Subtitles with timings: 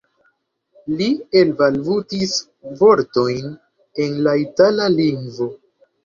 [0.99, 1.07] Li
[1.41, 2.33] elbalbutis
[2.79, 3.51] vortojn
[4.05, 5.49] en la itala lingvo.